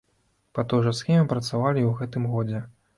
[0.57, 2.69] Па той жа схеме працавалі і ў гэтым годзе.